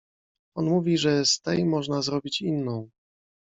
On 0.55 0.65
mówi, 0.65 0.97
że 0.97 1.25
z 1.25 1.41
tej 1.41 1.65
można 1.65 2.01
zrobić 2.01 2.41
inną. 2.41 2.89